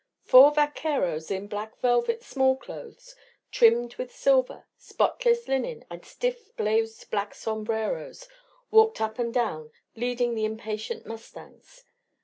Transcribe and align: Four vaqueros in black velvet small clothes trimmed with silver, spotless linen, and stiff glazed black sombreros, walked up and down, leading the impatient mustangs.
Four 0.23 0.51
vaqueros 0.51 1.29
in 1.29 1.45
black 1.45 1.77
velvet 1.79 2.23
small 2.23 2.55
clothes 2.57 3.15
trimmed 3.51 3.97
with 3.97 4.11
silver, 4.11 4.65
spotless 4.75 5.47
linen, 5.47 5.85
and 5.91 6.03
stiff 6.03 6.55
glazed 6.57 7.11
black 7.11 7.35
sombreros, 7.35 8.27
walked 8.71 8.99
up 8.99 9.19
and 9.19 9.31
down, 9.31 9.69
leading 9.95 10.33
the 10.33 10.43
impatient 10.45 11.05
mustangs. 11.05 11.83